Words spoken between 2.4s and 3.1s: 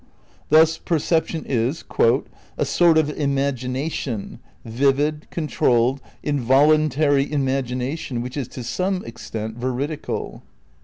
"a sort